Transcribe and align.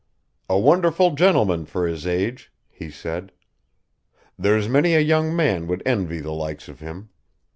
"A 0.49 0.57
wonderful 0.57 1.13
gentleman 1.13 1.67
for 1.67 1.85
his 1.87 2.07
age," 2.07 2.51
he 2.71 2.89
said. 2.89 3.31
"There's 4.35 4.67
many 4.67 4.95
a 4.95 4.99
young 4.99 5.35
man 5.35 5.67
would 5.67 5.83
envy 5.85 6.21
the 6.21 6.33
likes 6.33 6.67
of 6.67 6.79
him. 6.79 7.09